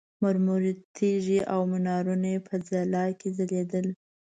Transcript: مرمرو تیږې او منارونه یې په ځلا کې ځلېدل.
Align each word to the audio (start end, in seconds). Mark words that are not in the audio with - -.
مرمرو 0.21 0.71
تیږې 0.95 1.39
او 1.53 1.61
منارونه 1.71 2.27
یې 2.33 2.39
په 2.47 2.53
ځلا 2.67 3.05
کې 3.19 3.27
ځلېدل. 3.37 3.87